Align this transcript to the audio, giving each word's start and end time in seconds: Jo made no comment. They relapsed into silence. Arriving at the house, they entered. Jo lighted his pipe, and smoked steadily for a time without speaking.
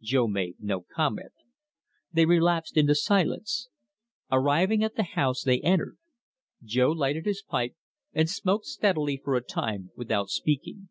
Jo 0.00 0.26
made 0.26 0.56
no 0.60 0.80
comment. 0.80 1.34
They 2.10 2.24
relapsed 2.24 2.78
into 2.78 2.94
silence. 2.94 3.68
Arriving 4.32 4.82
at 4.82 4.96
the 4.96 5.02
house, 5.02 5.42
they 5.42 5.60
entered. 5.60 5.98
Jo 6.62 6.90
lighted 6.90 7.26
his 7.26 7.42
pipe, 7.42 7.76
and 8.14 8.30
smoked 8.30 8.64
steadily 8.64 9.20
for 9.22 9.36
a 9.36 9.42
time 9.44 9.90
without 9.94 10.30
speaking. 10.30 10.88